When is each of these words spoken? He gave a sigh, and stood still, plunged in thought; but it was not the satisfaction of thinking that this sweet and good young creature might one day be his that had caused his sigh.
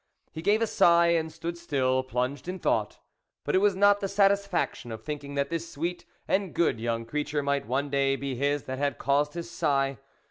He 0.31 0.41
gave 0.41 0.63
a 0.63 0.65
sigh, 0.65 1.09
and 1.09 1.31
stood 1.31 1.59
still, 1.59 2.01
plunged 2.01 2.47
in 2.47 2.57
thought; 2.57 2.97
but 3.43 3.53
it 3.53 3.59
was 3.59 3.75
not 3.75 3.99
the 3.99 4.07
satisfaction 4.07 4.91
of 4.91 5.03
thinking 5.03 5.35
that 5.35 5.51
this 5.51 5.71
sweet 5.71 6.05
and 6.27 6.55
good 6.55 6.79
young 6.79 7.05
creature 7.05 7.43
might 7.43 7.67
one 7.67 7.91
day 7.91 8.15
be 8.15 8.33
his 8.33 8.63
that 8.63 8.79
had 8.79 8.97
caused 8.97 9.35
his 9.35 9.51
sigh. 9.51 9.99